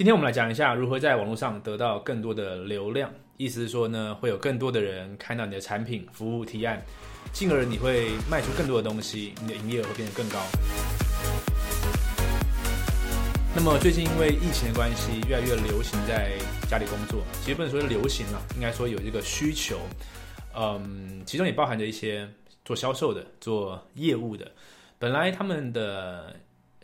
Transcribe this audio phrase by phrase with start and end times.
[0.00, 3.12] 今天我们来讲一下如何在网络上得到更多的流量。
[3.36, 6.82] 意思是说呢，会有更多的人看到你的产品、服务提案，
[7.34, 10.38] 进而你会卖出更多的东西，你的营业额会变得更高。
[13.54, 16.32] 那么最近因为疫情的关系，越来越流行在
[16.66, 17.22] 家里工作。
[17.42, 19.78] 其实不能说是流行了，应该说有这个需求。
[20.56, 22.26] 嗯，其中也包含着一些
[22.64, 24.50] 做销售的、做业务的，
[24.98, 26.34] 本来他们的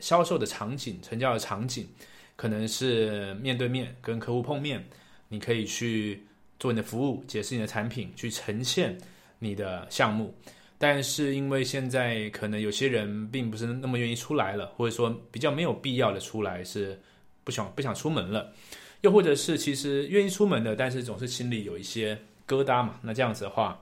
[0.00, 1.88] 销售的场景、成交的场景，
[2.36, 4.84] 可能是面对面跟客户碰面，
[5.28, 6.22] 你可以去
[6.60, 8.96] 做你的服务，解释你的产品，去呈现
[9.38, 10.34] 你的项目。
[10.78, 17.00] 但是因为现在可能有些人并不是那么愿意出来了，或者说比较没有必要的出来是
[17.44, 18.52] 不想不想出门了，
[19.00, 22.14] 又或者是其实愿意出门的，但是总是心里有一些
[22.46, 23.00] 疙瘩嘛。
[23.00, 23.80] 那这样子的话，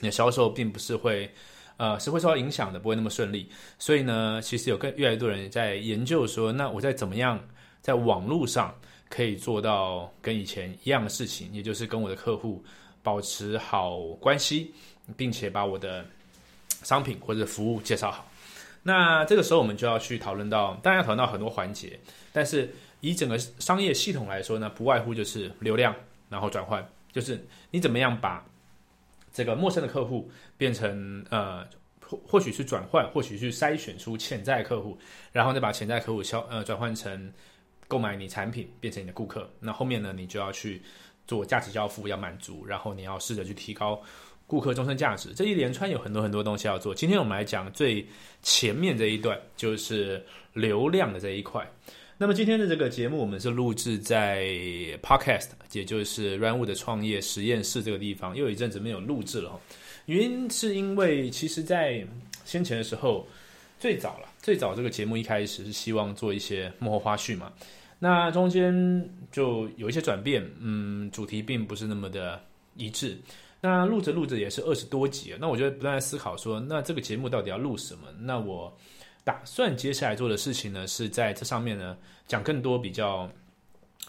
[0.00, 1.30] 你的销售并不是会
[1.76, 3.46] 呃是会受到影响的，不会那么顺利。
[3.78, 7.38] 所以呢，其实有更越来越多人在研究说，那我在怎么样
[7.84, 8.74] 在网络上
[9.08, 12.64] 可以做到跟以前一样的事情，也就是跟我的客户
[13.04, 14.74] 保持好关系。
[15.18, 16.02] 并且把我的
[16.82, 18.26] 商品或者服务介绍好，
[18.82, 22.00] 那这个时候我们就要去讨论到，当然要讨论到很多环节，
[22.32, 25.94] 但是以整个商业系统来说呢，不外乎就是流量，
[26.30, 26.82] 然后转换，
[27.12, 28.42] 就是你怎么样把
[29.30, 31.62] 这个陌生的客户变成呃，
[32.00, 34.96] 或或许是转换，或许去筛选出潜在客户，
[35.32, 37.30] 然后再把潜在客户消呃转换成
[37.88, 39.48] 购买你产品，变成你的顾客。
[39.60, 40.82] 那后面呢，你就要去
[41.26, 44.00] 做价值交付，要满足，然后你要试着去提高。
[44.46, 46.94] 顾客终身价值这一连串有很多很多东西要做。
[46.94, 48.06] 今天我们来讲最
[48.42, 51.66] 前面这一段，就是流量的这一块。
[52.18, 54.44] 那么今天的这个节目，我们是录制在
[55.02, 59.58] Podcast，也就是 Runwood 的创业实验室这个地方，又有一阵子没有录制了。
[60.04, 62.06] 原因是因为其实，在
[62.44, 63.26] 先前的时候，
[63.80, 67.50] 最早了，最早这个节目一开始是希望做一些幕后花絮嘛。
[67.98, 72.38] 那中间就有一些转变，嗯，主题并不是那么的
[72.76, 73.18] 一致。
[73.62, 78.02] 那录着录着也是二十多集，那我就不断在思考说，那这个节目到底要录什么？
[78.20, 78.70] 那我
[79.24, 81.96] 打算接下来做的事情呢，是在这上面呢
[82.26, 83.26] 讲更多比较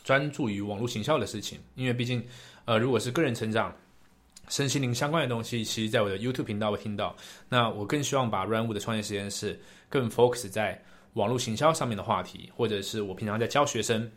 [0.03, 2.21] 专注于网络行销的事情，因为毕竟，
[2.65, 3.73] 呃，如果是个人成长、
[4.49, 7.15] 身心灵相关的东西，其实在我的 YouTube 频道会听到。
[7.49, 10.81] 那我更希望把 Run w 的创业实验室更 focus 在
[11.13, 14.11] 网络行销上面的话题，或者是我平常在教学生，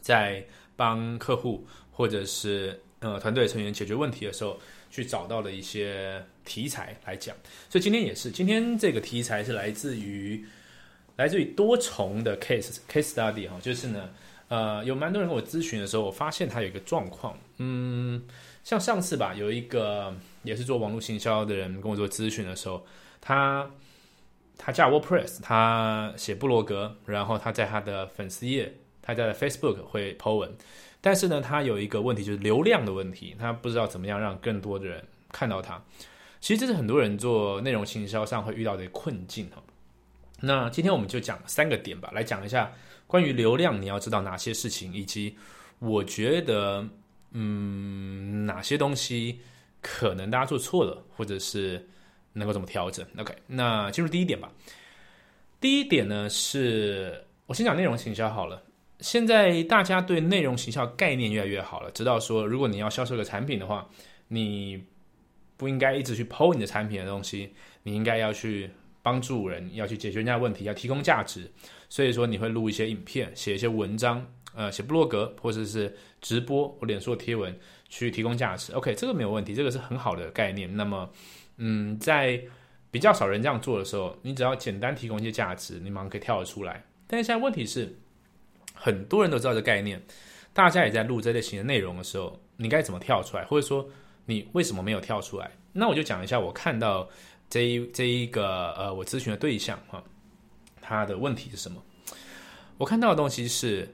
[0.00, 0.44] 在
[0.76, 2.80] 帮客户，或者是。
[3.04, 4.56] 呃，团队成员解决问题的时候，
[4.88, 7.34] 去找到了一些题材来讲。
[7.68, 10.46] 所以今天也是，今天这个题材是来自于
[11.16, 14.08] 来自于多重的 case case study 哈，就是呢，
[14.46, 18.22] 呃，有蛮多人跟我咨询的时候，我发现他有一个状况，嗯，
[18.64, 20.14] 像上次吧，有一个
[20.44, 22.86] 也是做网络行销的人跟我做咨询的时候，
[23.20, 23.68] 他
[24.56, 30.54] 他叫 WordPress，他写部落格，然后他在他的粉丝页，他在 Facebook 会 po 文。
[31.00, 35.82] 但是呢，他有一个问题，就是流量的问题，他不知道怎么样让更多的人看到他。
[36.40, 39.60] 其实这是很多人做内容行销上会遇到的困境哈。
[40.40, 42.72] 那今天我们就讲三个点吧，来讲一下
[43.08, 45.36] 关于流量你要知道哪些事情，以及
[45.80, 46.86] 我觉得
[47.32, 49.40] 嗯哪些东西
[49.80, 51.88] 可能大家做错了，或者是
[52.32, 53.06] 能够怎么调整。
[53.18, 54.50] OK，那进入第一点吧。
[55.60, 58.62] 第一点呢，是我先讲内容行销好了。
[59.00, 63.88] 现在大家对内容行销概念越来越好了，知道说如果你要销售个产品的话，
[64.28, 64.84] 你
[65.56, 68.70] 不应该一直去剖你的产品的东西，你应该要去
[69.02, 71.50] 帮助人，要去解决人家问题，要提供价值。
[71.88, 74.24] 所以说你会录一些影片，写一些文章，
[74.54, 77.58] 呃，写布洛格或者是直播或脸书的贴文
[77.88, 78.72] 去提供价值。
[78.72, 80.76] OK，这个没有问题，这个是很好的概念。
[80.76, 81.10] 那么，
[81.56, 82.42] 嗯，在
[82.90, 86.84] 比较少人这样做的时候，你只要简单提供一些价值，你马上可以跳得出来。
[87.06, 87.98] 但是现在问题是。
[88.74, 90.02] 很多人都知道这概念，
[90.52, 93.88] 大家也在录这类型的内容的时候，你该怎么跳出来，或者说
[94.24, 95.48] 你为什么没有跳出来？
[95.72, 97.08] 那我就讲一下我看到
[97.48, 100.02] 这一这一个呃我咨询的对象哈，
[100.80, 101.80] 他的问题是什么？
[102.76, 103.88] 我看到的东西是，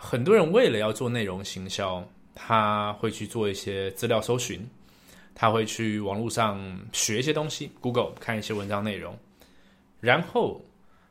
[0.00, 2.02] 很多人为了要做内容行销，
[2.32, 4.64] 他会去做一些资料搜寻，
[5.34, 9.18] 他会去网络上学一些东西，Google 看一些文章内容，
[10.00, 10.64] 然后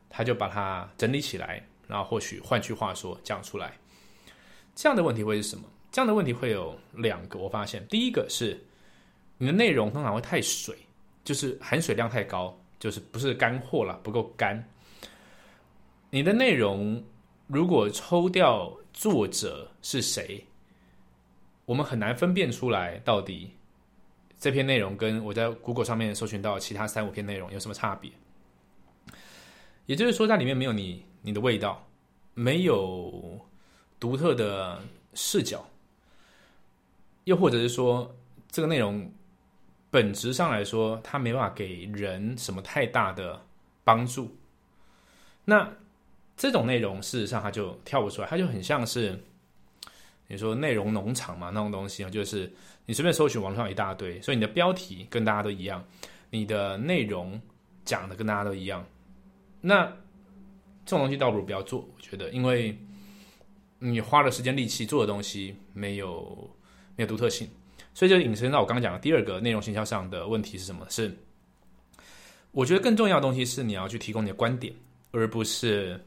[0.09, 1.61] 他就把它整理起来。
[1.85, 3.73] 然后或许换句话说讲出来，
[4.73, 5.63] 这样的问题会是什么？
[5.91, 7.37] 这样的问题会有两个。
[7.39, 8.61] 我发现第一个是
[9.37, 10.75] 你的内容通常会太水，
[11.23, 14.61] 就是含水量太高，就是不是干货了，不够干。
[16.09, 17.01] 你的内容
[17.47, 20.43] 如果抽掉作者是谁，
[21.65, 23.51] 我们很难分辨出来到底
[24.39, 28.11] 这篇内容跟我在 Google 上面搜寻到其他三五篇内容有什么差别。
[29.85, 31.05] 也就是说，在里面没有你。
[31.21, 31.85] 你的味道
[32.33, 33.39] 没有
[33.99, 34.81] 独特的
[35.13, 35.63] 视角，
[37.25, 38.15] 又或者是说
[38.49, 39.11] 这个内容
[39.91, 43.39] 本质上来说，它没办法给人什么太大的
[43.83, 44.35] 帮助。
[45.43, 45.69] 那
[46.37, 49.19] 这种内容事实上它就跳不出来，它就很像是
[50.27, 52.49] 你说内容农场嘛那种东西啊，就是
[52.85, 55.83] 你随便搜寻网上一大堆，所以你的标题跟大家都一样，
[56.29, 57.37] 你的内容
[57.83, 58.85] 讲的跟大家都一样，
[59.59, 59.85] 那
[60.85, 62.77] 这种东西倒不如不要做，我觉得，因为。
[63.79, 66.49] 你花了时间力气做的东西没有
[66.95, 67.47] 没有独特性，
[67.93, 70.83] 所以就引申到我刚刚讲的第二个内容行销上的问题是什么？
[70.89, 71.15] 是
[72.49, 74.73] 我觉得更重要的东西是你要去提供你的观点，
[75.11, 76.03] 而不是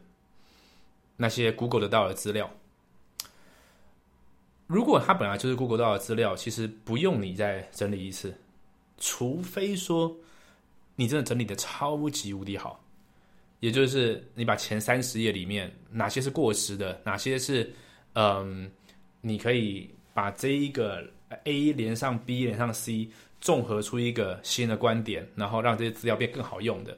[1.20, 2.50] 那些 Google 得到的资料。
[4.66, 8.34] 如果它本来就是 Google 到的资料，其实不用你再整理一次，
[8.96, 10.16] 除非说
[10.96, 12.82] 你真的整理的超级无敌好。
[13.58, 17.70] 也就是你把前三十页里面哪些是过时的，哪些是
[18.14, 18.70] 嗯，
[19.20, 21.06] 你可以把这一个
[21.44, 23.10] A 连上 B 连上 C，
[23.42, 26.96] 综合出一个新的观点，然后让这些资料变更好用的。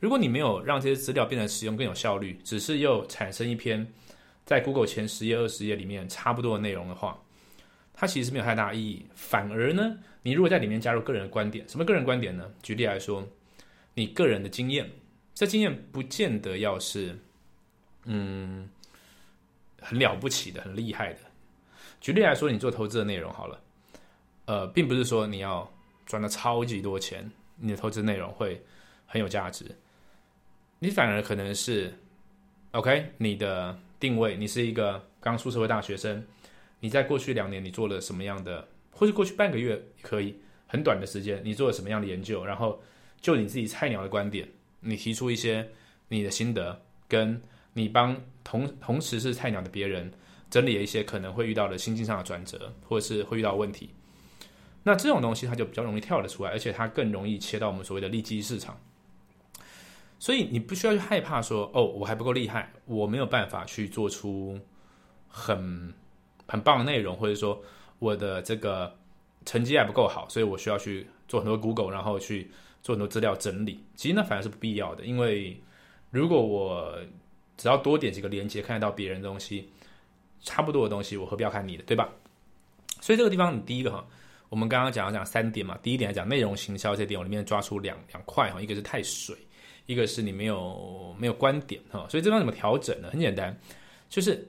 [0.00, 3.86] 如果你没有让这些资料变得使用更有效率，只是又产生一篇
[4.44, 7.22] 在 Google 前十页、二十页里面差不多的内容的话，
[7.92, 9.04] 它其实是没有太大意义。
[9.14, 12.50] 反而呢，你如果在里面加入个人的观点，什么个人观点呢？
[12.62, 13.28] 举例来说，
[13.94, 14.90] 你个人的经验。
[15.34, 17.18] 这经验不见得要是，
[18.04, 18.68] 嗯，
[19.80, 21.20] 很了不起的、很厉害的。
[22.00, 23.60] 举例来说，你做投资的内容好了，
[24.46, 25.70] 呃，并不是说你要
[26.04, 28.60] 赚了超级多钱，你的投资内容会
[29.06, 29.64] 很有价值。
[30.82, 31.92] 你反而可能是
[32.70, 36.24] ，OK，你的定位，你是一个刚出社会大学生，
[36.80, 40.34] 你在过去两年你做了什么样的，或者过去半个月可以，
[40.66, 42.82] 很短的时间，你做了什么样的研究，然后
[43.20, 44.48] 就你自己菜鸟的观点。
[44.80, 45.68] 你提出一些
[46.08, 47.38] 你的心得，跟
[47.74, 50.10] 你帮同同时是菜鸟的别人
[50.48, 53.90] 整理了一些可能会遇到的心境上的转折，或者是会遇到问题。
[54.82, 58.80] 那这种东西它就比较容易跳得出来，而且它更容易切到我们所谓的利基市场。
[60.20, 64.56] 所以你不需要去害怕说哦，我还不够厉害，我没有办法去做出
[65.26, 65.92] 很
[66.46, 67.60] 很棒的内容，或者说
[67.98, 68.96] 我的这个
[69.44, 72.48] 成绩还不够好，所以我需要去做很多 Google，然后去。
[72.82, 75.60] 做很多资料整理，其实那反而是不必要的，因为
[76.10, 76.98] 如果我
[77.58, 79.70] 只要多点几个连接，看得到别人的东西，
[80.40, 82.08] 差不多的东西，我何必要看你的，对吧？
[83.02, 84.02] 所以这个地方，你第一个哈，
[84.48, 89.36] 我们刚刚讲了讲三点嘛，第一点来讲内容行销这点，我里面抓出两两块哈，一个是太水，
[89.86, 93.08] 一个是你没有没有观点哈，所以这方怎么调整呢？
[93.10, 93.58] 很简单，
[94.08, 94.46] 就是。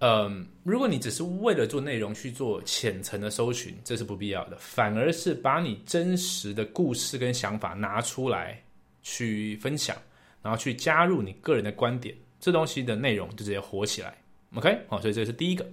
[0.00, 4.56] 嗯，如果你只是为了做内容去做浅层的搜寻，这是不必要的。
[4.60, 8.62] 反而是把你真实的故事跟想法拿出来
[9.02, 9.96] 去分享，
[10.40, 14.16] 然后去加入你个人的观点，这东西的内容就直接火起来。
[14.54, 15.66] OK，好，所以这是第一个。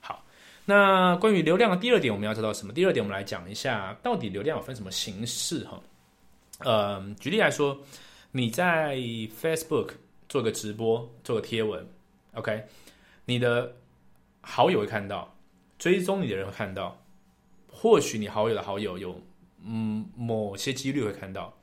[0.00, 0.22] 好，
[0.66, 2.74] 那关于流量的第二点，我们要知道什么？
[2.74, 5.80] 第二点，我们来讲一下到底流量有分什么形式哈。
[6.64, 7.80] 嗯，举例来说，
[8.30, 8.96] 你在
[9.40, 9.90] Facebook
[10.28, 11.86] 做个直播，做个贴文
[12.34, 12.64] ，OK。
[13.24, 13.74] 你的
[14.40, 15.32] 好友会看到，
[15.78, 17.00] 追踪你的人会看到，
[17.68, 19.20] 或许你好友的好友有
[19.64, 21.56] 嗯某些几率会看到。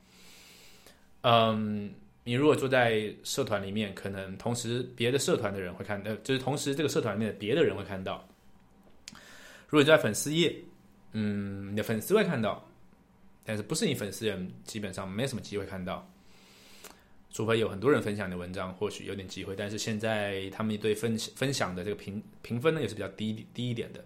[1.22, 1.92] 嗯，
[2.24, 8.26] 你如果坐在社团里面，可能同时别的社团的人会看，呃，就是同时这个社团里面的别的人会看到。
[9.68, 10.56] 如果你在粉丝页，
[11.12, 12.66] 嗯，你的粉丝会看到，
[13.50, 16.08] 但是不是你粉丝人，基本上没什么机会看到。
[17.32, 19.56] 除非有很多人分享你的文章，或许有点机会。
[19.56, 24.04] 但是现在他们对分分享的这个评评分呢，也是比较低低一点的。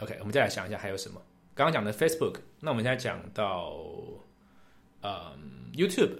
[0.00, 1.18] OK，我们再来想一下还有什么？
[1.54, 3.74] 刚刚讲的 Facebook，那我们现在讲到
[5.00, 5.34] 呃
[5.72, 6.18] YouTube。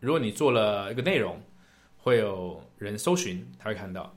[0.00, 1.40] 如果你做了一个内容，
[1.96, 4.14] 会有人搜寻，他会看到；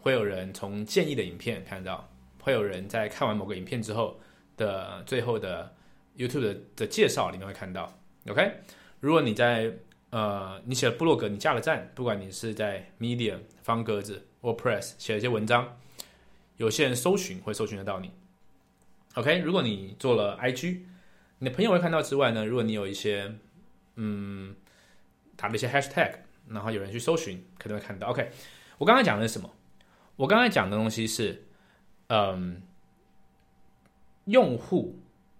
[0.00, 2.10] 会有人从建议的影片看到；
[2.42, 4.20] 会有人在看完某个影片之后
[4.58, 5.74] 的最后的
[6.18, 7.98] YouTube 的的介绍里面会看到。
[8.28, 8.60] OK，
[9.00, 9.72] 如果你在
[10.10, 15.78] 呃，你写了部落格，你架了站，不管你是在 Medium、方格子、WordPress 写了一些文章，
[16.56, 18.10] 有些人搜寻会搜寻得到你。
[19.14, 20.80] OK，如果你做了 IG，
[21.38, 23.34] 你的朋友会看到之外呢，如果你有一些
[23.96, 24.54] 嗯
[25.36, 26.14] 打了一些 Hashtag，
[26.48, 28.08] 然后有人去搜寻，可能会看到。
[28.08, 28.30] OK，
[28.78, 29.54] 我刚才讲的是什么？
[30.16, 31.44] 我刚才讲的东西是，
[32.08, 32.60] 嗯，
[34.24, 34.98] 用户，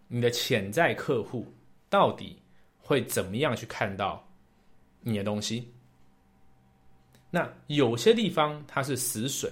[0.09, 1.55] 你的潜在客户
[1.89, 2.39] 到底
[2.81, 4.25] 会怎么样去看到？
[5.01, 5.73] 你的东西，
[7.31, 9.51] 那有些地方它是死水，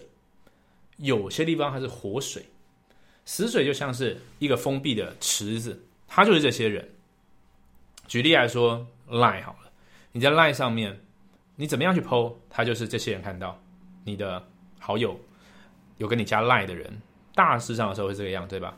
[0.96, 2.44] 有些地方它是活水。
[3.24, 6.86] 死水就像是一个封闭的池子，它就是这些人。
[8.08, 9.70] 举例来说，Line 好了，
[10.12, 11.00] 你在 Line 上面，
[11.54, 13.58] 你怎么样去 PO，它就是这些人看到
[14.04, 14.46] 你的
[14.80, 15.18] 好友，
[15.98, 17.00] 有跟你加 Line 的人，
[17.34, 18.76] 大致上的时候会这个样，对吧？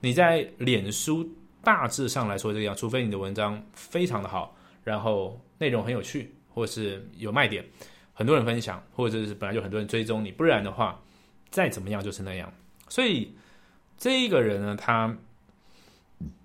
[0.00, 1.28] 你在脸书
[1.62, 7.64] 大致上来说这个样，除非你的文章非常的好，然后内容很有趣，或是有卖点，
[8.14, 11.00] 很多人分享，或者是本来就很多人追踪你，不然的话，
[11.50, 12.52] 再怎么样就是那样。
[12.88, 13.34] 所以
[13.96, 15.16] 这一个人呢，他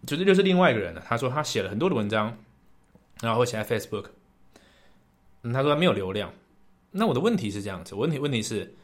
[0.05, 1.03] 就是就是另外一个人了。
[1.05, 2.38] 他说他写了很多的文章，
[3.22, 4.07] 然后写在 Facebook，
[5.43, 6.33] 他说他没有流量。
[6.91, 8.75] 那我的问题是这样子，问题问题是，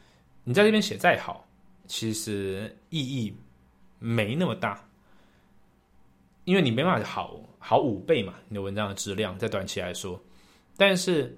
[0.43, 1.47] 你在这边写再好，
[1.87, 3.35] 其实意义
[3.99, 4.89] 没那么大，
[6.45, 10.19] 因为你没办法好好五倍嘛，你的文章的质量在短期来说，
[10.77, 11.37] 但是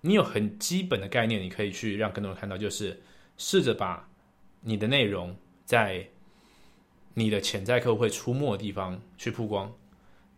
[0.00, 3.02] 你有很基本的概念，你可以去让更多人看到，就是
[3.38, 4.06] 试着把
[4.60, 5.34] 你的内容
[5.64, 6.06] 在
[7.14, 9.72] 你的潜在客户会出没的地方去曝光，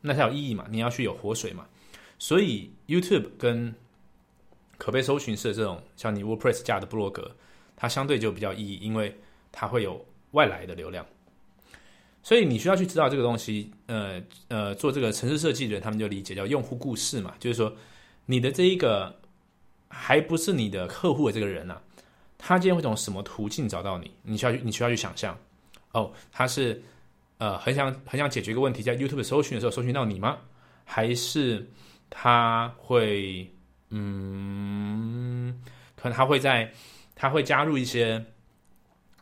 [0.01, 1.67] 那才有意义嘛，你要去有活水嘛，
[2.19, 3.75] 所以 YouTube 跟
[4.79, 7.35] 可被搜寻式的这种像你 WordPress 架的部落格，
[7.75, 9.19] 它相对就比较意义，因为
[9.51, 11.05] 它会有外来的流量。
[12.27, 13.71] 所以你需要去知道这个东西。
[13.87, 17.73] 呃呃，做这个城市设计的人，他们就理解叫用户故事嘛，就是说
[18.25, 19.17] 你的这一个
[19.89, 21.81] 还不是你的客户的这个人呢，
[22.37, 24.11] 他今天会从什么途径找到你？
[24.25, 25.39] 你需要去你需要去想象。
[25.93, 26.83] 哦，他是
[27.39, 30.37] 呃很想很想解决一个问题，在 YouTube 搜寻的时候搜寻到你吗？
[30.85, 31.65] 还是
[32.11, 33.49] 他会？
[33.91, 35.63] 嗯，
[35.95, 36.69] 可能他会在，
[37.15, 38.21] 他会加入一些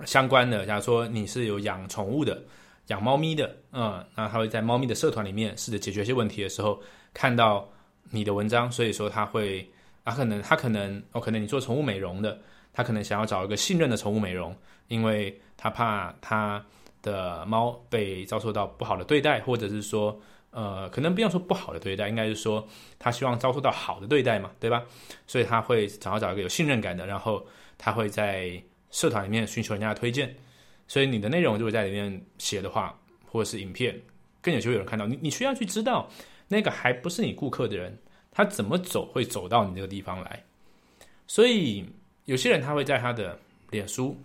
[0.07, 2.43] 相关的，假如说你是有养宠物的，
[2.88, 6.81] 养猫咪的，嗯，那他会在猫咪的社团里面试着解决一些问题的时候，
[7.12, 7.69] 看到
[8.11, 9.69] 你的文章，所以说他会，
[10.05, 12.38] 他可能他可能哦，可能你做宠物美容的，
[12.73, 14.55] 他可能想要找一个信任的宠物美容，
[14.88, 16.64] 因为他怕他
[17.03, 20.19] 的猫被遭受到不好的对待，或者是说。
[20.57, 22.64] 呃，可能不用说不好的对待，应该是说
[22.97, 24.85] 他希望遭受到好的对待嘛，对吧？
[25.26, 27.45] 所以他会想要找一个有信任感的，然后
[27.76, 28.62] 他会在
[28.93, 30.33] 社团里面寻求人家的推荐。
[30.87, 34.00] 所以你的内容如果在里面写的话，或者是影片，
[34.41, 35.19] 更有机会有人看到你。
[35.21, 36.09] 你需要去知道
[36.49, 37.99] 那个还不是你顾客的人，
[38.31, 40.45] 他怎么走会走到你这个地方来。
[41.26, 41.85] 所以
[42.25, 43.38] 有些人他会在他的
[43.71, 44.17] 脸书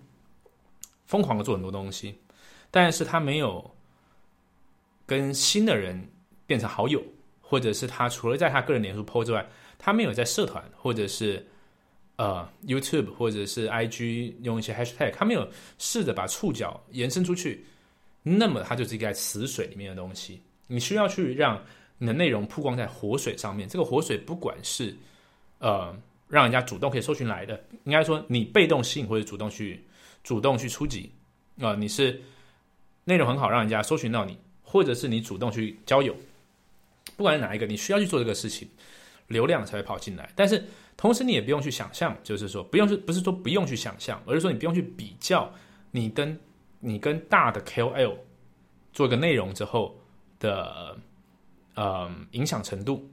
[1.06, 2.16] 疯狂的做很多东西，
[2.70, 3.70] 但是他没有
[5.06, 6.08] 跟新的人。
[6.50, 7.00] 变成好友，
[7.42, 9.48] 或者是他除了在他个人脸书 PO 之外，
[9.78, 11.46] 他没有在社团或者是
[12.20, 17.66] 呃 YouTube 或者是 IG 用一些 Hashtag，他没有试着把触角延伸出去，
[18.22, 20.42] 那么它就是一个在死水里面的东西。
[20.68, 21.64] 你需要去让
[21.98, 23.70] 你的内容曝光在活水上面。
[23.70, 24.94] 这个活水不管是
[25.60, 25.98] 呃
[26.28, 29.82] 让人家主动可以搜寻来的，应该说你被动吸引或者主动去
[30.22, 31.10] 主动去出击
[31.62, 32.22] 啊，你是
[33.06, 36.14] 内容很好，让人家搜寻到你，或者是你主动去交友。
[37.16, 38.68] 不管是哪一个，你需要去做这个事情，
[39.28, 40.30] 流量才会跑进来。
[40.36, 40.62] 但是
[41.01, 45.50] 同时，你也不用去想象，就是说不用是不是说不用去想象，而是说你不用去比较
[45.91, 46.38] 你跟
[46.82, 48.18] 你跟大的 KOL
[48.91, 49.98] 做个内容之后
[50.41, 50.98] 的
[51.74, 53.10] 呃影响程度、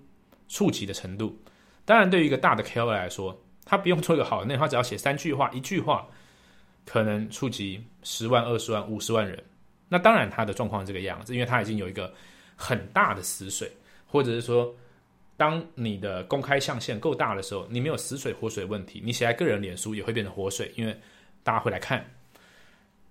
[0.49, 1.39] 触及的程度。
[1.85, 6.09] 当然，对于一个大的 KOL 来说，他不用做一个好的内容，他只要写三句话、一句话，
[6.85, 9.41] 可能触及十万、二十万、五十万人。
[9.89, 12.13] 那当然，他的状况这个样子，因为他已经有一个
[12.57, 13.71] 很大的死水。
[14.09, 14.75] 或者是说，
[15.37, 20.99] 当你的公开象限够大的时候，你没有死水活水问题，你写在个人脸书也会变成活水，因为
[21.43, 22.05] 大家会来看。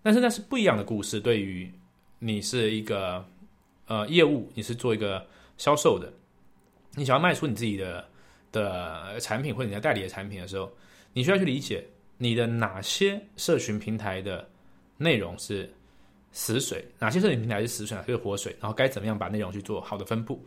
[0.01, 1.19] 但是那是不一样的故事。
[1.19, 1.71] 对于
[2.19, 3.23] 你是一个
[3.87, 5.25] 呃业务，你是做一个
[5.57, 6.11] 销售的，
[6.95, 8.07] 你想要卖出你自己的
[8.51, 10.71] 的产品或者你要代理的产品的时候，
[11.13, 11.85] 你需要去理解
[12.17, 14.47] 你的哪些社群平台的
[14.97, 15.71] 内容是
[16.31, 20.43] 死水，哪些社群平台是死水，哪些是活水，然后该怎么样把内容去做好的分布。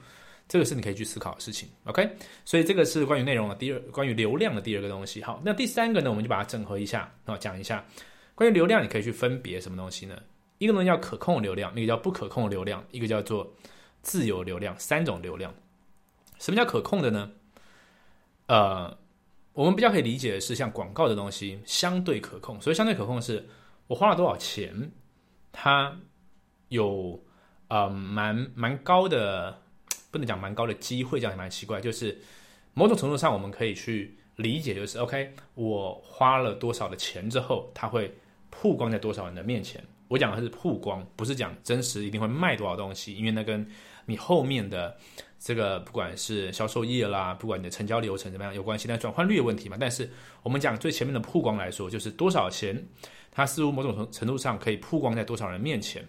[0.48, 2.10] 这个是你可以去思考的事情，OK？
[2.42, 5.22] 所以这个是关于内容的第二，关于流量的第二个东西。
[5.22, 7.84] 好，那第三个呢，我们就把它整合一下，啊，讲一下
[8.34, 10.18] 关于流量，你可以去分别什么东西呢？
[10.56, 13.46] 一个呢叫可控流量，那个叫不可控流量，一个叫做
[14.00, 15.54] 自由流量，三种流量。
[16.38, 17.30] 什么叫可控的呢？
[18.46, 18.96] 呃，
[19.52, 23.46] 我们比较可以理解的是，像广告的东西相对可控，所以相对可控是
[23.86, 24.90] 我花了多少钱，
[25.52, 25.94] 它
[26.68, 27.22] 有
[27.68, 29.54] 呃蛮蛮高的。
[30.10, 31.80] 不能讲蛮高的机会，这样也蛮奇怪。
[31.80, 32.18] 就是
[32.74, 38.14] 某种程度上，我们可以去理解，就是 OK，我花了多少的钱之后，它会
[38.50, 39.82] 曝光在多少人的面前。
[40.08, 43.68] 我讲的是曝光，不是讲真实一定会卖多少东西，因为那跟
[44.06, 44.96] 你后面的
[45.38, 49.76] 这个不管是销售业啦，不管你的成交流程怎么样有关系，但转换率的问题嘛。
[49.78, 50.10] 但是
[50.42, 52.88] 我们讲最前面的曝光来说，就是多少钱，
[53.30, 56.02] 它似乎某种程程度上可以曝光在多少人面前。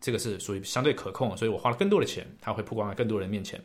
[0.00, 3.62] 这个是属于相对可控，所以我花了更多的钱，它会曝光在更多人面前。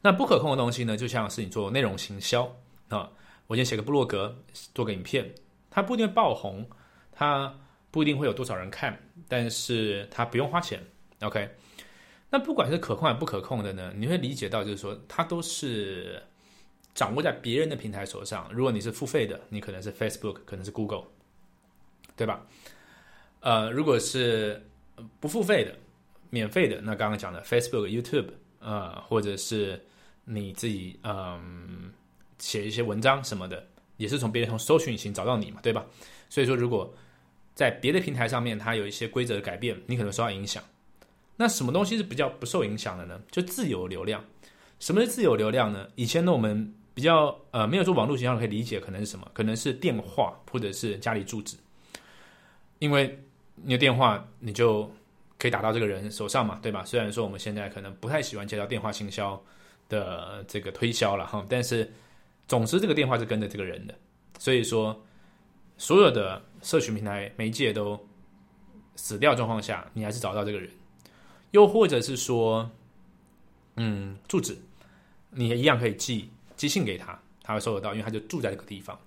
[0.00, 2.52] 那不可控的东西呢，就像是你做内容行销
[2.88, 3.10] 啊，
[3.46, 4.36] 我先写个部落格，
[4.74, 5.32] 做个影片，
[5.70, 6.68] 它不一定会爆红，
[7.12, 7.54] 它
[7.90, 10.82] 不一定会有多少人看，但是它不用花钱。
[11.20, 11.48] OK，
[12.30, 16.20] 那不管是可控还是不可控的呢，你会理解到就是说，它都是
[16.94, 18.50] 掌握在别人的平台手上。
[18.52, 21.04] 如果你是付费的，你可能是 Facebook，可能是 Google，
[22.16, 22.44] 对吧？
[23.38, 24.66] 呃，如果是
[25.20, 25.74] 不付费的、
[26.30, 28.28] 免费的，那刚刚讲的 Facebook、YouTube，
[28.60, 29.82] 呃，或者是
[30.24, 31.92] 你自己嗯
[32.38, 35.84] 写一些文章什么的，也是从别人从搜寻引擎找到你嘛，对吧？
[36.28, 36.94] 所以说，如果
[37.54, 40.62] 在别的平台上面它有一些规则的改变，你可能受到影响。
[41.36, 43.20] 那什么东西是比较不受影响的呢？
[43.30, 44.24] 就自由流量。
[44.78, 45.88] 什么是自由流量呢？
[45.96, 49.28] 以前呢，我们比较呃没有做网络形象可以理解，可能是什么？
[49.32, 51.56] 可能是电话或者是家里住址，
[52.78, 53.18] 因为。
[53.54, 54.90] 你的电话你就
[55.38, 56.84] 可以打到这个人手上嘛，对吧？
[56.84, 59.40] 虽然说我们现在可能不太喜欢接到电话行销
[59.88, 61.92] 的这个推销了哈，但是
[62.46, 63.94] 总之这个电话是跟着这个人的，
[64.38, 65.00] 所以说
[65.76, 67.98] 所有的社群平台媒介都
[68.96, 70.70] 死掉状况下，你还是找到这个人。
[71.50, 72.70] 又或者是说，
[73.76, 74.56] 嗯，住址
[75.30, 78.98] 你也一样可以寄寄信给他，他会收得到，因为他就住在这个地方。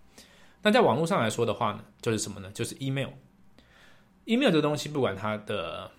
[0.62, 2.52] 那在网络上来说的话呢，就是什么呢？
[2.54, 3.10] 就是 email。
[4.26, 5.90] Email 这个东西，不管它的，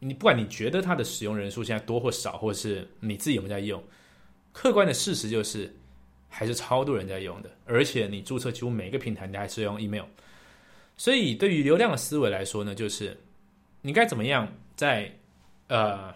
[0.00, 3.82] 你不管你觉得它的使用人数现在多或少，或者是你自己有没有在用，
[4.52, 5.72] 客观的事实就是，
[6.28, 7.50] 还是超多人在用的。
[7.64, 10.04] 而且你注册几乎每个平台，你还是用 email。
[10.96, 13.16] 所以对于流量的思维来说呢，就是
[13.80, 15.10] 你该怎么样在
[15.68, 16.12] 呃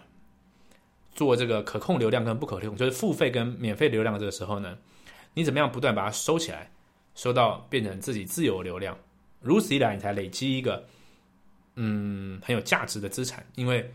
[1.15, 4.77] 做这个可控流量跟不可控，就是付费跟免费流量这个时候呢，
[5.33, 6.69] 你怎么样不断把它收起来，
[7.15, 8.97] 收到变成自己自由流量，
[9.39, 10.85] 如此一来，你才累积一个。
[11.79, 13.93] 嗯，很有价值的资产，因为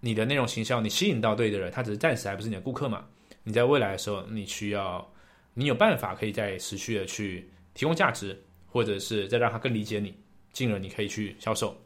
[0.00, 3.06] 你的内容行销，你吸引到对的人，他只是暂时还不是你的顾客嘛。
[3.44, 5.12] 你在未来的时候，你需要，
[5.54, 10.14] 你有办法可以再持续的去提供价值，或者是再让他更理解你，
[10.52, 11.80] 进而你可以去销售。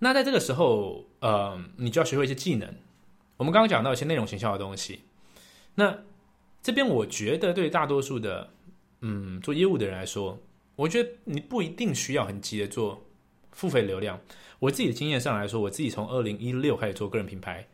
[0.00, 2.74] 那在这个时候，呃，你就要学会一些技能。
[3.36, 5.02] 我们刚刚讲到一些内容行销的东西，
[5.76, 5.96] 那
[6.60, 8.50] 这边我觉得对大多数的
[9.00, 10.42] 嗯做业务的人来说，
[10.74, 13.05] 我觉得你不一定需要很急的做。
[13.56, 14.20] 付费流量，
[14.58, 17.66] 我自己的经验上来说，我自己从二零一六开始做个人品牌，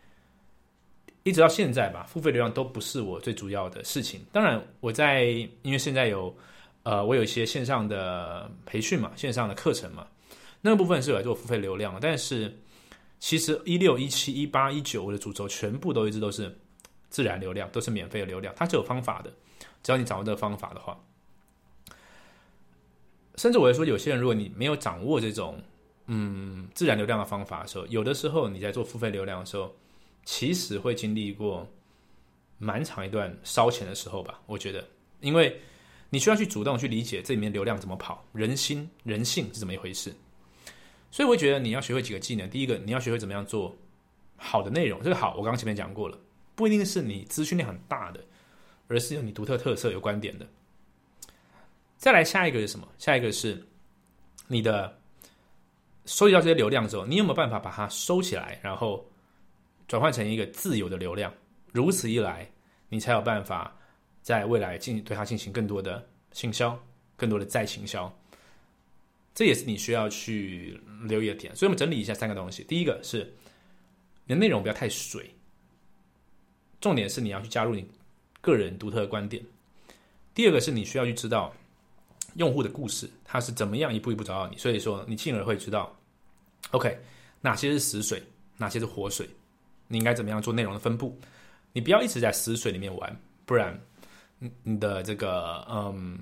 [1.25, 4.21] 一直到现在吧，付费流量都不是我最主要的事情。
[4.31, 5.25] 当然，我在
[5.63, 6.33] 因为现在有
[6.85, 10.07] 呃，我有一些线上的培训嘛，线上的课程嘛，
[10.61, 11.99] 那个部分是有来做付费流量。
[12.01, 12.57] 但是
[13.19, 16.57] 其实一六一七一八一九我的主轴全部都一直都是
[17.11, 19.33] 自然流量，都是免费的流量，它是有方法的，
[19.83, 20.97] 只要你掌握这个方法的话，
[23.35, 25.61] 甚至我会说，有些人如果你没有掌握这种。
[26.15, 29.75] 嗯，自然流量的方法的时候，有的时候你在做付费流量的时候，
[30.27, 31.67] 其实会经历过
[32.59, 34.39] 蛮长一段烧钱的时候吧。
[34.45, 34.87] 我觉得，
[35.21, 35.59] 因为
[36.11, 40.15] 你需要去主动去理解这里面流量怎么跑，人心人性是怎么一回事。
[41.11, 42.51] 所以，我觉得你要学会几个技能。
[42.51, 43.75] 第一个，你要学会怎么样做
[44.37, 45.03] 好的内容。
[45.03, 46.19] 这个好，我刚刚前面讲过了，
[46.55, 48.23] 不一定是你资讯量很大的，
[48.87, 50.47] 而是有你独特特色、有观点的。
[51.97, 52.87] 再来下一个是什么？
[52.99, 53.67] 下一个是
[54.47, 54.99] 你的。
[56.05, 59.09] 收集到这些流量之后，你有没有办法把它收起来，然后
[59.87, 61.33] 转换成一个自由的流量？
[61.73, 62.51] 如此一来，
[62.89, 63.75] 你才有办法
[64.21, 66.79] 在未来进对它进行更多的行销，
[67.17, 68.13] 更多的再行销。
[69.35, 71.55] 这也是你需要去留意的点。
[71.55, 73.33] 所以，我们整理一下三个东西：第一个是
[74.27, 75.31] 你的内容不要太水，
[76.81, 77.89] 重点是你要去加入你
[78.41, 79.43] 个人独特的观点；
[80.35, 81.55] 第二个是你需要去知道。
[82.35, 84.57] 用户的故事，他是怎么样一步一步找到你？
[84.57, 85.95] 所以说，你进而会知道
[86.71, 86.99] ，OK，
[87.41, 88.23] 哪些是死水，
[88.57, 89.29] 哪些是活水，
[89.89, 91.19] 你应该怎么样做内容的分布？
[91.73, 93.79] 你不要一直在死水里面玩，不然，
[94.39, 96.19] 你你的这个嗯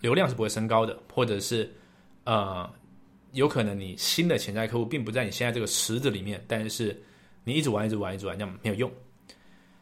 [0.00, 1.70] 流量是不会升高的，或者是
[2.24, 2.70] 呃，
[3.32, 6.98] 有可能你新的潜在客户并不在你现在这个池子里面，但是
[7.44, 8.90] 你一直玩，一直玩，一直玩，这样没有用。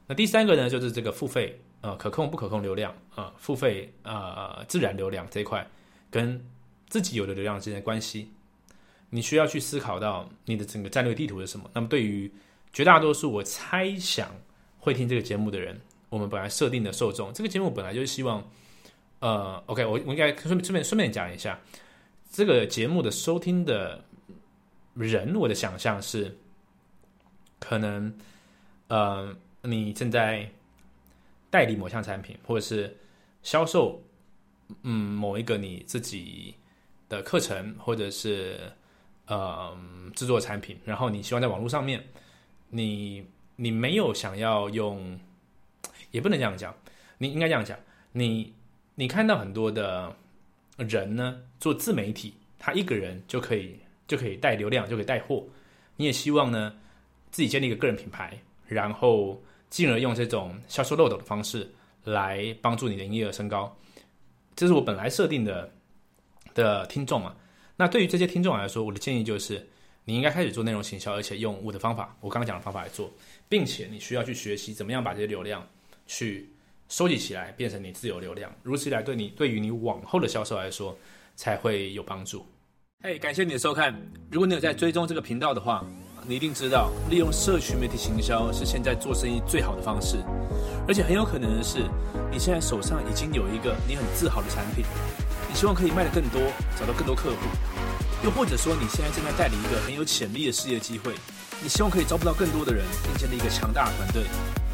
[0.06, 1.58] 那第三个呢，就是这个付费。
[1.80, 5.64] 呃，可控不可控流量，呃，付费呃，自然流量这一块，
[6.10, 6.44] 跟
[6.88, 8.32] 自己有的流量之间的关系，
[9.10, 11.70] 你需要去思考到你的整个战略地图是什么。
[11.72, 12.28] 那么，对于
[12.72, 14.34] 绝大多数我猜想
[14.78, 18.42] 会听这个节目的人，我们本来设定的受众，这个节目本来就是希望，
[19.20, 21.60] 呃，OK，我我应该顺顺便顺便讲一下，
[22.32, 24.04] 这个节目的收听的
[24.94, 26.36] 人，我的想象是，
[27.60, 28.12] 可能，
[28.88, 30.50] 呃，你正在。
[31.50, 32.96] 代理某项产品，或者是
[33.42, 34.02] 销售，
[34.82, 36.54] 嗯，某一个你自己
[37.08, 38.58] 的课程，或者是
[39.26, 39.76] 呃
[40.14, 42.04] 制作产品，然后你希望在网络上面，
[42.68, 43.24] 你
[43.56, 45.18] 你没有想要用，
[46.10, 46.74] 也不能这样讲，
[47.16, 47.78] 你应该这样讲，
[48.12, 48.52] 你
[48.94, 50.14] 你看到很多的
[50.76, 55.46] 人呢做自媒体，他一个人就可以就可以带流量，就可以带货。
[55.96, 56.74] 你也希望呢
[57.30, 61.70] 自己建立一个个人品牌，然后进而用这种销售漏斗的方式
[62.04, 63.74] 来帮助你的营业额升高。
[64.56, 65.72] 这是我本来设定的
[66.54, 67.34] 的听众啊。
[67.76, 69.64] 那对于这些听众来说，我的建议就是，
[70.04, 73.08] 你应该开始做内容行销，而且用我的方法，我刚刚讲的方法来做，
[73.48, 75.64] 并且你需要去学习怎么样把这些流量
[76.06, 76.50] 去
[76.88, 78.52] 收集起来，变成你自由流量。
[78.64, 80.98] 如此来，对你对于你往后的销售来说
[81.36, 82.44] 才会有帮助。
[83.00, 83.94] 嘿，感谢你的收看。
[84.28, 85.86] 如果你有在追踪这个频道的话，
[86.28, 90.18] 你一定知道，利用社区媒体行销是现在做生意最好的方式。
[90.86, 91.78] 而且很有可能的是，
[92.30, 94.84] 你现在手上已经有一个你很自豪的产品。
[95.48, 96.38] 你希望可以卖得更多，
[96.78, 97.36] 找到更多客户，
[98.22, 101.14] 又或者说你现在正在代理一个很有潜力的事业机会，
[101.62, 104.24] 你希望可以招不到更多的人，并建立一个强大的团队。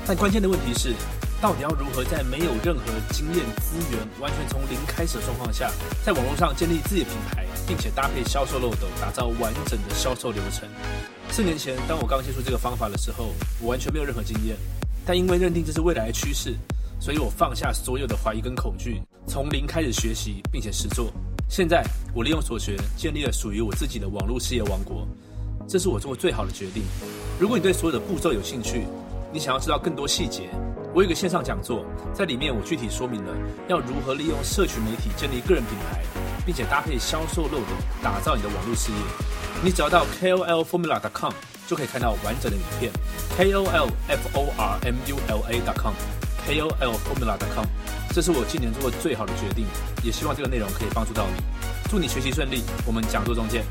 [0.04, 0.92] 但关键的问题是，
[1.40, 5.70] 到底要如何在没有任何经验、资源、完全从零开始的状况下，
[6.04, 10.68] 在网络上建立自己的品牌，并且搭配销售漏斗，打造完整的销售流程？
[11.34, 14.56] 四年前，当我刚接触这个方法的时候，我完全没有任何经验，
[15.04, 16.54] 但因为认定这是未来的趋势。
[17.00, 21.12] 所以我放下所有的怀疑跟恐惧，从零开始学习，并且实做。
[21.48, 25.08] 现在我利用所学，建立了属于我自己的网络事业王国。
[25.66, 26.84] 这是我做过最好的决定。
[27.40, 28.86] 如果你对所有的步骤有兴趣，
[29.32, 30.48] 你想要知道更多细节，
[30.94, 33.34] 我有个线上讲座，在里面我具体说明了
[33.66, 36.00] 要如何利用社群媒体建立个人品牌，
[36.46, 39.43] 并且搭配销售漏斗，打造你的网络事业。
[39.64, 41.32] 你只要到 KOLFormula.com
[41.66, 42.92] 就可以看到完整的影片。
[43.38, 45.94] KOLFormula.com
[46.46, 47.64] KOLFormula.com，
[48.12, 49.64] 这是我今年做过最好的决定，
[50.02, 51.42] 也希望这个内容可以帮助到你。
[51.88, 53.64] 祝你学习顺利，我们讲座中见。